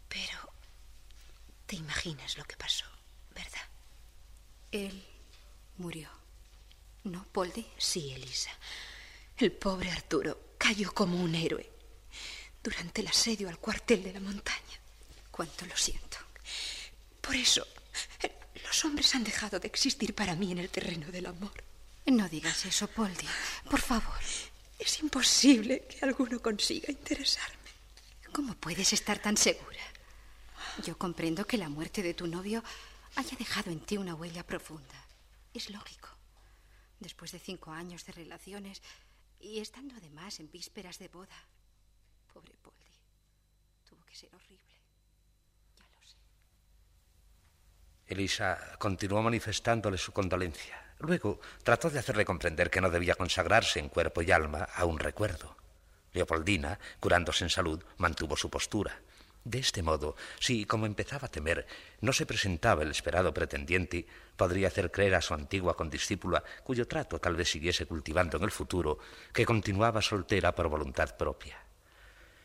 Pero 0.07 0.53
te 1.65 1.77
imaginas 1.77 2.38
lo 2.38 2.43
que 2.43 2.57
pasó, 2.57 2.86
¿verdad? 3.33 3.67
Él 4.71 5.03
murió. 5.77 6.10
¿No, 7.03 7.24
Poldi? 7.31 7.65
Sí, 7.77 8.12
Elisa. 8.13 8.51
El 9.38 9.51
pobre 9.53 9.89
Arturo 9.89 10.53
cayó 10.57 10.93
como 10.93 11.19
un 11.19 11.33
héroe 11.33 11.67
durante 12.62 13.01
el 13.01 13.07
asedio 13.07 13.50
al 13.50 13.57
cuartel 13.57 14.03
de 14.03 14.13
la 14.13 14.19
montaña. 14.19 14.79
Cuánto 15.31 15.65
lo 15.65 15.75
siento. 15.75 16.17
Por 17.21 17.35
eso, 17.35 17.65
los 18.65 18.85
hombres 18.85 19.13
han 19.15 19.23
dejado 19.23 19.59
de 19.59 19.67
existir 19.67 20.13
para 20.13 20.35
mí 20.35 20.51
en 20.51 20.57
el 20.57 20.69
terreno 20.69 21.11
del 21.11 21.27
amor. 21.27 21.63
No 22.05 22.27
digas 22.27 22.65
eso, 22.65 22.87
Poldi. 22.87 23.27
Por 23.69 23.79
favor. 23.79 24.19
Es 24.79 24.99
imposible 24.99 25.85
que 25.87 26.03
alguno 26.03 26.41
consiga 26.41 26.91
interesarme. 26.91 27.69
¿Cómo 28.33 28.55
puedes 28.55 28.91
estar 28.93 29.19
tan 29.19 29.37
segura? 29.37 29.79
Yo 30.83 30.97
comprendo 30.97 31.45
que 31.45 31.57
la 31.57 31.69
muerte 31.69 32.01
de 32.01 32.15
tu 32.15 32.25
novio 32.25 32.63
haya 33.15 33.37
dejado 33.37 33.69
en 33.69 33.81
ti 33.81 33.97
una 33.97 34.15
huella 34.15 34.43
profunda. 34.43 35.05
Es 35.53 35.69
lógico. 35.69 36.09
Después 36.99 37.31
de 37.31 37.39
cinco 37.39 37.71
años 37.71 38.05
de 38.05 38.13
relaciones 38.13 38.81
y 39.39 39.59
estando 39.59 39.95
además 39.95 40.39
en 40.39 40.49
vísperas 40.49 40.97
de 40.97 41.09
boda. 41.09 41.45
Pobre 42.33 42.55
Poldi. 42.61 42.97
Tuvo 43.87 44.03
que 44.05 44.15
ser 44.15 44.33
horrible. 44.33 44.70
Elisa 48.11 48.75
continuó 48.77 49.21
manifestándole 49.21 49.97
su 49.97 50.11
condolencia. 50.11 50.83
Luego 50.99 51.39
trató 51.63 51.89
de 51.89 51.99
hacerle 51.99 52.25
comprender 52.25 52.69
que 52.69 52.81
no 52.81 52.89
debía 52.89 53.15
consagrarse 53.15 53.79
en 53.79 53.89
cuerpo 53.89 54.21
y 54.21 54.31
alma 54.31 54.67
a 54.75 54.85
un 54.85 54.99
recuerdo. 54.99 55.55
Leopoldina, 56.11 56.77
curándose 56.99 57.45
en 57.45 57.49
salud, 57.49 57.81
mantuvo 57.97 58.35
su 58.35 58.49
postura. 58.49 58.99
De 59.43 59.59
este 59.59 59.81
modo, 59.81 60.15
si, 60.39 60.65
como 60.65 60.85
empezaba 60.85 61.27
a 61.27 61.31
temer, 61.31 61.65
no 62.01 62.13
se 62.13 62.25
presentaba 62.25 62.83
el 62.83 62.91
esperado 62.91 63.33
pretendiente, 63.33 64.05
podría 64.35 64.67
hacer 64.67 64.91
creer 64.91 65.15
a 65.15 65.21
su 65.21 65.33
antigua 65.33 65.75
condiscípula, 65.75 66.43
cuyo 66.63 66.87
trato 66.87 67.19
tal 67.19 67.35
vez 67.35 67.49
siguiese 67.49 67.85
cultivando 67.85 68.37
en 68.37 68.43
el 68.43 68.51
futuro, 68.51 68.99
que 69.33 69.45
continuaba 69.45 70.01
soltera 70.01 70.53
por 70.53 70.67
voluntad 70.67 71.15
propia. 71.17 71.70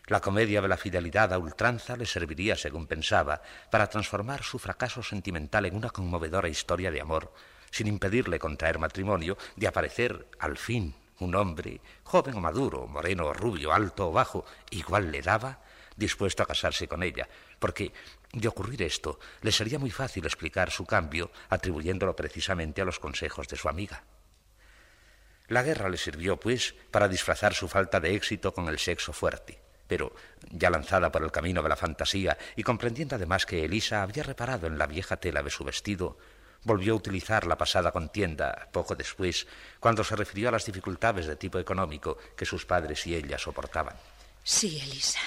La 0.09 0.21
comedia 0.21 0.63
de 0.63 0.69
la 0.69 0.77
fidelidad 0.77 1.33
a 1.33 1.39
ultranza 1.39 1.97
le 1.97 2.07
serviría, 2.07 2.55
según 2.55 2.87
pensaba, 2.87 3.43
para 3.73 3.89
transformar 3.89 4.45
su 4.45 4.61
fracaso 4.61 5.03
sentimental 5.03 5.67
en 5.67 5.75
una 5.75 5.91
conmovedora 5.91 6.49
historia 6.49 6.93
de 6.93 7.01
amor, 7.01 7.33
sin 7.73 7.89
impedirle 7.89 8.39
contraer 8.39 8.79
matrimonio, 8.79 9.37
de 9.57 9.67
aparecer, 9.67 10.29
al 10.39 10.59
fin, 10.59 10.95
un 11.19 11.35
hombre, 11.35 11.81
joven 12.05 12.37
o 12.37 12.41
maduro, 12.41 12.87
moreno 12.87 13.27
o 13.27 13.33
rubio, 13.33 13.73
alto 13.73 14.11
o 14.11 14.13
bajo, 14.13 14.45
igual 14.71 15.11
le 15.11 15.23
daba, 15.23 15.59
dispuesto 15.97 16.45
a 16.45 16.47
casarse 16.47 16.87
con 16.87 17.03
ella, 17.03 17.29
porque, 17.59 17.93
de 18.33 18.47
ocurrir 18.47 18.83
esto, 18.83 19.19
le 19.43 19.51
sería 19.51 19.81
muy 19.81 19.91
fácil 19.91 20.25
explicar 20.25 20.71
su 20.71 20.87
cambio, 20.87 21.33
atribuyéndolo 21.49 22.15
precisamente 22.15 22.81
a 22.81 22.85
los 22.85 23.01
consejos 23.01 23.49
de 23.49 23.57
su 23.57 23.69
amiga. 23.69 24.05
La 25.49 25.65
guerra 25.65 25.89
le 25.89 25.97
sirvió, 25.97 26.39
pues, 26.39 26.77
para 26.93 27.09
disfrazar 27.09 27.55
su 27.55 27.67
falta 27.67 27.99
de 27.99 28.15
éxito 28.15 28.55
con 28.55 28.69
el 28.69 28.79
sexo 28.79 29.13
fuerte 29.13 29.65
pero 29.87 30.14
ya 30.50 30.71
lanzada 30.71 31.11
por 31.11 31.23
el 31.23 31.33
camino 31.33 31.62
de 31.62 31.69
la 31.69 31.76
fantasía 31.76 32.37
y 32.57 32.62
comprendiendo 32.62 33.16
además 33.16 33.47
que 33.47 33.64
Elisa 33.64 34.02
había 34.02 34.23
reparado 34.23 34.66
en 34.66 34.78
la 34.78 34.87
vieja 34.87 35.16
tela 35.16 35.43
de 35.43 35.50
su 35.50 35.64
vestido, 35.64 36.19
volvió 36.64 36.95
a 36.95 36.97
utilizar 36.97 37.47
la 37.47 37.57
pasada 37.57 37.93
contienda 37.93 38.69
poco 38.73 38.95
después, 38.95 39.47
cuando 39.78 40.02
se 40.02 40.16
refirió 40.16 40.49
a 40.49 40.52
las 40.52 40.66
dificultades 40.66 41.26
de 41.26 41.37
tipo 41.37 41.59
económico 41.59 42.19
que 42.37 42.45
sus 42.45 42.66
padres 42.66 43.07
y 43.07 43.14
ella 43.14 43.38
soportaban. 43.38 43.97
Sí, 44.43 44.81
Elisa. 44.81 45.21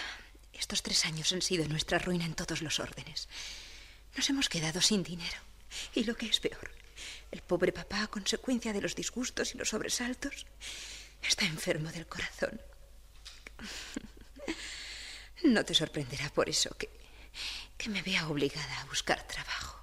Estos 0.53 0.83
tres 0.83 1.05
años 1.05 1.31
han 1.31 1.41
sido 1.41 1.65
nuestra 1.67 1.99
ruina 1.99 2.25
en 2.25 2.35
todos 2.35 2.61
los 2.61 2.79
órdenes. 2.79 3.29
Nos 4.15 4.29
hemos 4.29 4.49
quedado 4.49 4.81
sin 4.81 5.03
dinero. 5.03 5.37
Y 5.93 6.03
lo 6.03 6.15
que 6.15 6.25
es 6.25 6.39
peor, 6.39 6.71
el 7.31 7.41
pobre 7.41 7.71
papá, 7.71 8.03
a 8.03 8.07
consecuencia 8.07 8.73
de 8.73 8.81
los 8.81 8.95
disgustos 8.95 9.53
y 9.53 9.57
los 9.57 9.69
sobresaltos, 9.69 10.45
está 11.21 11.45
enfermo 11.45 11.91
del 11.91 12.07
corazón. 12.07 12.59
No 15.43 15.63
te 15.63 15.73
sorprenderá 15.73 16.29
por 16.29 16.49
eso 16.49 16.75
que, 16.77 16.89
que 17.77 17.89
me 17.89 18.01
vea 18.01 18.27
obligada 18.27 18.81
a 18.81 18.85
buscar 18.85 19.23
trabajo. 19.23 19.81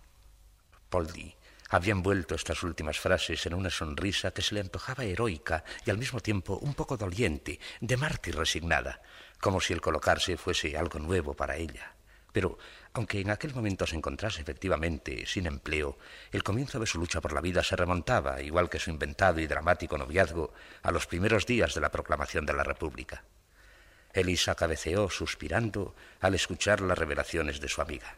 Poldi 0.90 1.34
había 1.68 1.92
envuelto 1.92 2.34
estas 2.34 2.62
últimas 2.62 2.98
frases 2.98 3.44
en 3.46 3.54
una 3.54 3.70
sonrisa 3.70 4.30
que 4.30 4.42
se 4.42 4.54
le 4.54 4.60
antojaba 4.60 5.04
heroica 5.04 5.64
y 5.84 5.90
al 5.90 5.98
mismo 5.98 6.20
tiempo 6.20 6.58
un 6.58 6.74
poco 6.74 6.96
doliente, 6.96 7.58
de 7.80 7.96
mártir 7.96 8.36
resignada, 8.36 9.00
como 9.40 9.60
si 9.60 9.72
el 9.72 9.80
colocarse 9.80 10.36
fuese 10.36 10.76
algo 10.76 10.98
nuevo 10.98 11.34
para 11.34 11.56
ella. 11.56 11.94
Pero, 12.32 12.58
aunque 12.92 13.20
en 13.20 13.30
aquel 13.30 13.54
momento 13.54 13.86
se 13.86 13.96
encontrase 13.96 14.42
efectivamente 14.42 15.26
sin 15.26 15.46
empleo, 15.46 15.98
el 16.30 16.42
comienzo 16.42 16.78
de 16.78 16.86
su 16.86 16.98
lucha 16.98 17.20
por 17.20 17.32
la 17.32 17.40
vida 17.40 17.64
se 17.64 17.76
remontaba, 17.76 18.42
igual 18.42 18.68
que 18.68 18.78
su 18.78 18.90
inventado 18.90 19.40
y 19.40 19.46
dramático 19.46 19.98
noviazgo, 19.98 20.52
a 20.82 20.92
los 20.92 21.06
primeros 21.06 21.46
días 21.46 21.74
de 21.74 21.80
la 21.80 21.90
proclamación 21.90 22.46
de 22.46 22.52
la 22.52 22.62
República. 22.62 23.24
Elisa 24.20 24.54
cabeceó 24.54 25.10
suspirando 25.10 25.94
al 26.20 26.34
escuchar 26.34 26.80
las 26.80 26.98
revelaciones 26.98 27.60
de 27.60 27.68
su 27.68 27.80
amiga. 27.80 28.14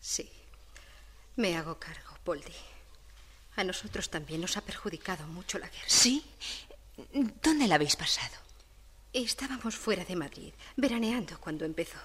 Sí, 0.00 0.30
me 1.36 1.56
hago 1.56 1.78
cargo, 1.78 2.16
Poldi. 2.24 2.54
A 3.56 3.64
nosotros 3.64 4.10
también 4.10 4.40
nos 4.40 4.56
ha 4.56 4.62
perjudicado 4.62 5.26
mucho 5.26 5.58
la 5.58 5.68
guerra. 5.68 5.84
¿Sí? 5.86 6.24
¿Dónde 7.42 7.68
la 7.68 7.76
habéis 7.76 7.96
pasado? 7.96 8.36
Estábamos 9.12 9.76
fuera 9.76 10.04
de 10.04 10.16
Madrid, 10.16 10.52
veraneando 10.76 11.38
cuando 11.38 11.64
empezó. 11.64 11.98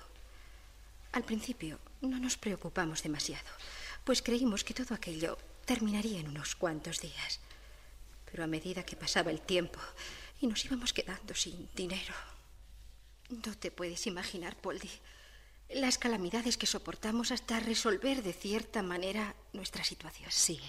Al 1.12 1.24
principio 1.24 1.80
no 2.02 2.20
nos 2.20 2.38
preocupamos 2.38 3.02
demasiado, 3.02 3.50
pues 4.04 4.22
creímos 4.22 4.64
que 4.64 4.76
todo 4.76 4.94
aquello 4.94 5.38
terminaría 5.66 6.20
en 6.20 6.28
unos 6.28 6.56
cuantos 6.56 7.02
días. 7.02 7.40
Pero 8.30 8.44
a 8.44 8.48
medida 8.48 8.86
que 8.86 8.96
pasaba 8.96 9.32
el 9.32 9.42
tiempo 9.42 9.80
y 10.40 10.48
nos 10.48 10.64
íbamos 10.66 10.94
quedando 10.94 11.36
sin 11.36 11.70
dinero. 11.76 12.14
No 13.30 13.56
te 13.58 13.72
puedes 13.72 14.08
imaginar, 14.08 14.56
Poldi, 14.56 14.90
las 15.70 15.98
calamidades 15.98 16.58
que 16.58 16.66
soportamos 16.66 17.32
hasta 17.32 17.60
resolver 17.60 18.24
de 18.24 18.34
cierta 18.34 18.82
manera 18.82 19.36
nuestra 19.54 19.84
situación. 19.84 20.32
Sí, 20.32 20.60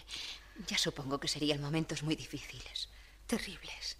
ya 0.66 0.76
supongo 0.76 1.18
que 1.18 1.28
serían 1.28 1.60
momentos 1.60 2.02
muy 2.02 2.16
difíciles. 2.16 2.88
Terribles. 3.26 3.96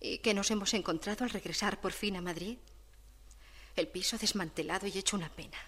¿Y 0.00 0.18
qué 0.18 0.34
nos 0.34 0.50
hemos 0.50 0.72
encontrado 0.74 1.24
al 1.24 1.30
regresar 1.30 1.80
por 1.80 1.92
fin 1.92 2.16
a 2.16 2.20
Madrid? 2.20 2.58
El 3.74 3.88
piso 3.88 4.18
desmantelado 4.18 4.86
y 4.86 4.96
hecho 4.96 5.16
una 5.16 5.30
pena. 5.30 5.58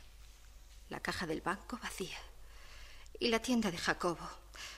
La 0.90 1.00
caja 1.00 1.26
del 1.26 1.40
banco 1.40 1.78
vacía. 1.82 2.18
Y 3.18 3.28
la 3.28 3.42
tienda 3.42 3.70
de 3.70 3.78
Jacobo, 3.78 4.30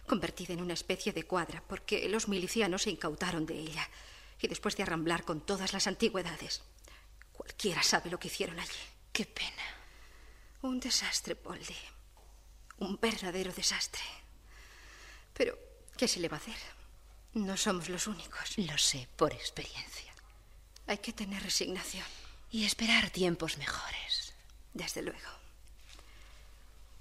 convertida 0.06 0.52
en 0.52 0.60
una 0.60 0.74
especie 0.74 1.12
de 1.12 1.24
cuadra, 1.24 1.62
porque 1.66 2.08
los 2.08 2.28
milicianos 2.28 2.82
se 2.82 2.90
incautaron 2.90 3.46
de 3.46 3.58
ella. 3.58 3.88
Y 4.40 4.48
después 4.48 4.76
de 4.76 4.82
arramblar 4.82 5.24
con 5.24 5.40
todas 5.40 5.72
las 5.72 5.86
antigüedades. 5.86 6.62
Cualquiera 7.32 7.82
sabe 7.82 8.10
lo 8.10 8.18
que 8.18 8.28
hicieron 8.28 8.58
allí. 8.58 8.70
Qué 9.12 9.26
pena. 9.26 9.62
Un 10.62 10.80
desastre, 10.80 11.36
Polly. 11.36 11.76
Un 12.78 12.98
verdadero 13.00 13.52
desastre. 13.52 14.02
Pero, 15.34 15.58
¿qué 15.96 16.08
se 16.08 16.20
le 16.20 16.28
va 16.28 16.36
a 16.36 16.40
hacer? 16.40 16.56
No 17.34 17.56
somos 17.56 17.88
los 17.88 18.06
únicos. 18.06 18.58
Lo 18.58 18.76
sé 18.78 19.08
por 19.16 19.32
experiencia. 19.32 20.12
Hay 20.86 20.98
que 20.98 21.12
tener 21.12 21.42
resignación. 21.42 22.06
Y 22.50 22.64
esperar 22.64 23.10
tiempos 23.10 23.58
mejores. 23.58 24.34
Desde 24.74 25.02
luego. 25.02 25.39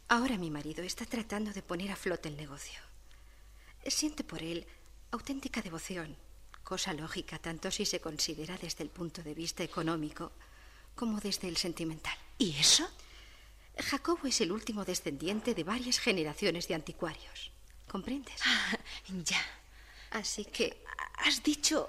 Ahora 0.09 0.37
mi 0.37 0.49
marido 0.49 0.83
está 0.83 1.05
tratando 1.05 1.53
de 1.53 1.61
poner 1.61 1.91
a 1.91 1.95
flote 1.95 2.29
el 2.29 2.35
negocio. 2.35 2.79
Siente 3.85 4.23
por 4.23 4.41
él 4.41 4.65
auténtica 5.11 5.61
devoción, 5.61 6.17
cosa 6.63 6.93
lógica 6.93 7.37
tanto 7.37 7.69
si 7.69 7.85
se 7.85 8.01
considera 8.01 8.57
desde 8.57 8.83
el 8.83 8.89
punto 8.89 9.21
de 9.21 9.35
vista 9.35 9.63
económico 9.63 10.31
como 10.95 11.19
desde 11.19 11.47
el 11.47 11.57
sentimental. 11.57 12.17
¿Y 12.39 12.55
eso? 12.57 12.89
Jacobo 13.77 14.25
es 14.25 14.41
el 14.41 14.51
último 14.51 14.83
descendiente 14.83 15.53
de 15.53 15.63
varias 15.63 15.99
generaciones 15.99 16.67
de 16.67 16.73
anticuarios. 16.73 17.51
¿Comprendes? 17.87 18.41
Ah, 18.43 18.79
ya. 19.23 19.41
Así 20.11 20.43
que... 20.45 20.83
¿Has 21.19 21.43
dicho 21.43 21.87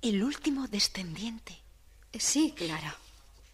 el 0.00 0.22
último 0.22 0.66
descendiente? 0.66 1.60
Sí, 2.18 2.54
claro. 2.56 2.94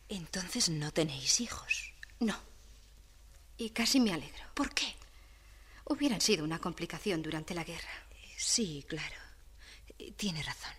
Entonces 0.08 0.68
no 0.68 0.92
tenéis 0.92 1.40
hijos. 1.40 1.92
No. 2.20 2.49
Y 3.60 3.68
casi 3.70 4.00
me 4.00 4.14
alegro. 4.14 4.42
¿Por 4.54 4.72
qué? 4.72 4.96
Hubieran 5.84 6.22
sido 6.22 6.44
una 6.44 6.58
complicación 6.58 7.20
durante 7.20 7.52
la 7.52 7.62
guerra. 7.62 7.92
Sí, 8.38 8.86
claro. 8.88 9.16
Tiene 10.16 10.42
razón. 10.42 10.72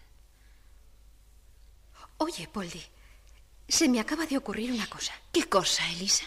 Oye, 2.17 2.47
Poldi, 2.47 2.81
se 3.67 3.87
me 3.87 3.99
acaba 3.99 4.25
de 4.25 4.35
ocurrir 4.35 4.71
una 4.71 4.87
cosa. 4.87 5.13
¿Qué 5.31 5.43
cosa, 5.43 5.87
Elisa? 5.91 6.25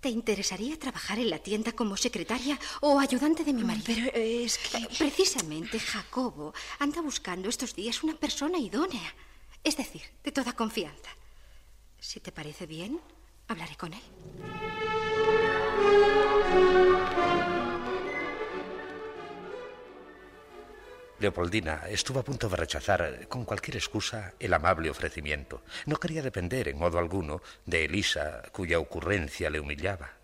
¿Te 0.00 0.10
interesaría 0.10 0.78
trabajar 0.78 1.18
en 1.18 1.30
la 1.30 1.38
tienda 1.38 1.72
como 1.72 1.96
secretaria 1.96 2.60
o 2.82 3.00
ayudante 3.00 3.42
de 3.42 3.54
mi 3.54 3.64
marido? 3.64 3.86
Pero 3.86 4.10
es 4.14 4.58
que... 4.58 4.86
Precisamente 4.98 5.80
Jacobo 5.80 6.52
anda 6.78 7.00
buscando 7.00 7.48
estos 7.48 7.74
días 7.74 8.02
una 8.02 8.16
persona 8.16 8.58
idónea. 8.58 9.14
Es 9.64 9.78
decir, 9.78 10.02
de 10.22 10.30
toda 10.30 10.52
confianza. 10.52 11.08
Si 11.98 12.20
te 12.20 12.32
parece 12.32 12.66
bien, 12.66 13.00
hablaré 13.48 13.76
con 13.76 13.94
él. 13.94 14.02
Leopoldina 21.20 21.82
estuvo 21.90 22.20
a 22.20 22.24
punto 22.24 22.48
de 22.48 22.56
rechazar 22.56 23.28
con 23.28 23.44
cualquier 23.44 23.76
excusa 23.76 24.32
el 24.40 24.54
amable 24.54 24.88
ofrecimiento. 24.88 25.62
No 25.84 26.00
quería 26.00 26.22
depender 26.22 26.68
en 26.68 26.78
modo 26.78 26.98
alguno 26.98 27.42
de 27.66 27.84
Elisa, 27.84 28.42
cuya 28.52 28.78
ocurrencia 28.78 29.50
le 29.50 29.60
humillaba. 29.60 30.16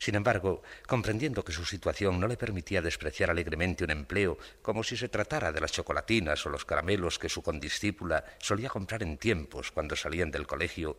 Sin 0.00 0.16
embargo, 0.16 0.62
comprendiendo 0.88 1.44
que 1.44 1.52
su 1.52 1.64
situación 1.64 2.18
no 2.18 2.26
le 2.26 2.36
permitía 2.36 2.82
despreciar 2.82 3.30
alegremente 3.30 3.84
un 3.84 3.90
empleo 3.90 4.38
como 4.60 4.82
si 4.82 4.96
se 4.96 5.08
tratara 5.08 5.52
de 5.52 5.60
las 5.60 5.70
chocolatinas 5.70 6.44
o 6.46 6.50
los 6.50 6.64
caramelos 6.64 7.18
que 7.20 7.28
su 7.28 7.42
condiscípula 7.42 8.24
solía 8.38 8.68
comprar 8.68 9.04
en 9.04 9.18
tiempos 9.18 9.70
cuando 9.70 9.94
salían 9.94 10.32
del 10.32 10.48
colegio, 10.48 10.96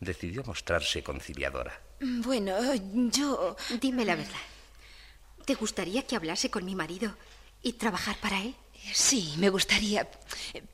decidió 0.00 0.44
mostrarse 0.44 1.02
conciliadora. 1.02 1.91
Bueno, 2.02 2.56
yo... 3.10 3.56
Dime 3.80 4.04
la 4.04 4.16
verdad. 4.16 4.40
¿Te 5.44 5.54
gustaría 5.54 6.06
que 6.06 6.16
hablase 6.16 6.50
con 6.50 6.64
mi 6.64 6.74
marido 6.74 7.16
y 7.62 7.74
trabajar 7.74 8.16
para 8.20 8.40
él? 8.42 8.54
Sí, 8.92 9.34
me 9.38 9.48
gustaría. 9.50 10.08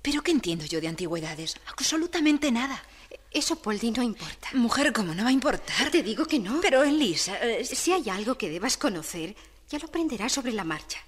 Pero 0.02 0.22
¿qué 0.22 0.30
entiendo 0.30 0.64
yo 0.64 0.80
de 0.80 0.88
antigüedades? 0.88 1.56
Absolutamente 1.66 2.50
nada. 2.50 2.82
Eso, 3.30 3.56
Poldi, 3.56 3.90
no 3.90 4.02
importa. 4.02 4.48
Mujer, 4.54 4.92
¿cómo 4.92 5.14
no 5.14 5.22
va 5.24 5.28
a 5.28 5.32
importar? 5.32 5.90
Te 5.90 6.02
digo 6.02 6.24
que 6.26 6.38
no. 6.38 6.60
Pero, 6.62 6.82
Elisa... 6.82 7.36
eh, 7.42 7.64
Si 7.64 7.92
hay 7.92 8.08
algo 8.08 8.36
que 8.38 8.48
debas 8.48 8.78
conocer, 8.78 9.36
ya 9.68 9.78
lo 9.78 9.86
aprenderás 9.86 10.32
sobre 10.32 10.52
la 10.52 10.64
marcha. 10.64 10.98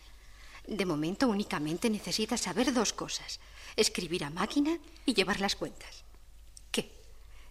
De 0.66 0.84
momento 0.84 1.28
únicamente 1.28 1.88
necesitas 1.88 2.42
saber 2.42 2.74
dos 2.74 2.92
cosas. 2.92 3.40
Escribir 3.76 4.24
a 4.24 4.30
máquina 4.30 4.78
y 5.06 5.14
llevar 5.14 5.40
las 5.40 5.56
cuentas. 5.56 6.04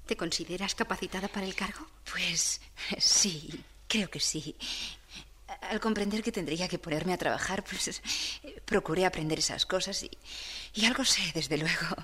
¿Te 0.10 0.18
consideras 0.18 0.74
capacitada 0.74 1.28
para 1.28 1.46
el 1.46 1.54
cargo? 1.54 1.86
Pues 2.12 2.62
sí, 2.98 3.64
creo 3.88 4.10
que 4.10 4.20
sí. 4.20 4.56
Al 5.62 5.80
comprender 5.80 6.24
que 6.24 6.32
tendría 6.32 6.68
que 6.68 6.80
ponerme 6.80 7.14
a 7.14 7.18
trabajar, 7.20 7.64
pues 7.64 8.02
procuré 8.66 9.06
aprender 9.06 9.38
esas 9.38 9.68
cosas 9.68 10.02
y, 10.02 10.10
y 10.74 10.86
algo 10.86 11.06
sé, 11.06 11.22
desde 11.36 11.60
luego. 11.60 11.96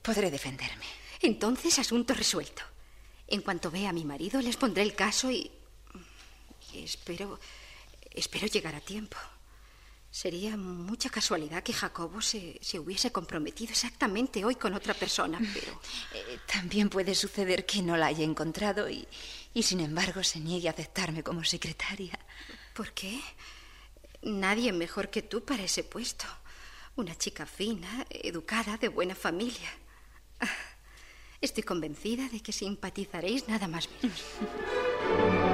Podré 0.00 0.30
defenderme. 0.30 0.84
Entonces, 1.22 1.76
asunto 1.80 2.14
resuelto. 2.14 2.62
En 3.26 3.42
cuanto 3.42 3.68
vea 3.68 3.90
a 3.90 3.92
mi 3.92 4.04
marido, 4.04 4.40
les 4.40 4.56
pondré 4.56 4.84
el 4.84 4.94
caso 4.94 5.28
y... 5.28 5.50
y 6.72 6.84
espero... 6.84 7.40
espero 8.12 8.46
llegar 8.46 8.76
a 8.76 8.80
tiempo. 8.80 9.16
Sería 10.14 10.56
mucha 10.56 11.10
casualidad 11.10 11.64
que 11.64 11.72
Jacobo 11.72 12.20
se, 12.20 12.56
se 12.62 12.78
hubiese 12.78 13.10
comprometido 13.10 13.72
exactamente 13.72 14.44
hoy 14.44 14.54
con 14.54 14.72
otra 14.72 14.94
persona, 14.94 15.40
pero... 15.52 15.72
Eh, 16.14 16.38
También 16.46 16.88
puede 16.88 17.16
suceder 17.16 17.66
que 17.66 17.82
no 17.82 17.96
la 17.96 18.06
haya 18.06 18.22
encontrado 18.22 18.88
y, 18.88 19.08
y 19.52 19.64
sin 19.64 19.80
embargo 19.80 20.22
se 20.22 20.38
niegue 20.38 20.68
a 20.68 20.70
aceptarme 20.70 21.24
como 21.24 21.42
secretaria. 21.42 22.16
¿Por 22.74 22.92
qué? 22.92 23.20
Nadie 24.22 24.72
mejor 24.72 25.10
que 25.10 25.22
tú 25.22 25.44
para 25.44 25.64
ese 25.64 25.82
puesto. 25.82 26.26
Una 26.94 27.18
chica 27.18 27.44
fina, 27.44 28.06
educada, 28.08 28.76
de 28.76 28.86
buena 28.90 29.16
familia. 29.16 29.68
Ah, 30.38 30.46
Estoy 31.40 31.64
convencida 31.64 32.28
de 32.28 32.38
que 32.38 32.52
simpatizaréis 32.52 33.48
nada 33.48 33.66
más 33.66 33.88
menos. 34.00 34.22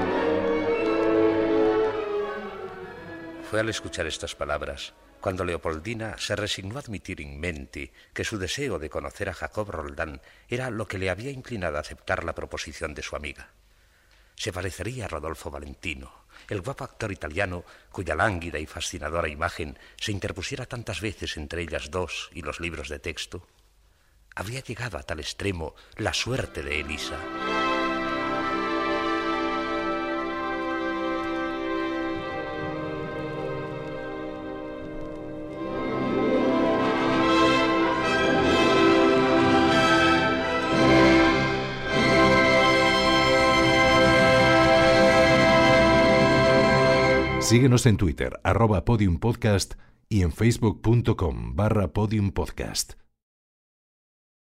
Fue 3.50 3.58
al 3.58 3.68
escuchar 3.68 4.06
estas 4.06 4.36
palabras 4.36 4.94
cuando 5.20 5.44
Leopoldina 5.44 6.16
se 6.18 6.36
resignó 6.36 6.76
a 6.76 6.82
admitir 6.82 7.20
in 7.20 7.40
mente 7.40 7.92
que 8.14 8.22
su 8.22 8.38
deseo 8.38 8.78
de 8.78 8.88
conocer 8.88 9.28
a 9.28 9.34
Jacob 9.34 9.68
Roldán 9.68 10.22
era 10.48 10.70
lo 10.70 10.86
que 10.86 10.98
le 10.98 11.10
había 11.10 11.32
inclinado 11.32 11.76
a 11.76 11.80
aceptar 11.80 12.22
la 12.22 12.36
proposición 12.36 12.94
de 12.94 13.02
su 13.02 13.16
amiga. 13.16 13.50
Se 14.36 14.52
parecería 14.52 15.06
a 15.06 15.08
Rodolfo 15.08 15.50
Valentino, 15.50 16.26
el 16.48 16.60
guapo 16.60 16.84
actor 16.84 17.10
italiano 17.10 17.64
cuya 17.90 18.14
lánguida 18.14 18.60
y 18.60 18.66
fascinadora 18.66 19.28
imagen 19.28 19.76
se 19.96 20.12
interpusiera 20.12 20.66
tantas 20.66 21.00
veces 21.00 21.36
entre 21.36 21.62
ellas 21.62 21.90
dos 21.90 22.30
y 22.32 22.42
los 22.42 22.60
libros 22.60 22.88
de 22.88 23.00
texto. 23.00 23.48
Había 24.36 24.60
llegado 24.60 24.96
a 24.96 25.02
tal 25.02 25.18
extremo 25.18 25.74
la 25.96 26.14
suerte 26.14 26.62
de 26.62 26.82
Elisa. 26.82 27.18
Síguenos 47.50 47.84
en 47.86 47.96
Twitter, 47.96 48.38
arroba 48.44 48.84
podiumpodcast 48.84 49.74
y 50.08 50.22
en 50.22 50.30
facebook.com 50.30 51.56
barra 51.56 51.88
podiumpodcast. 51.88 52.92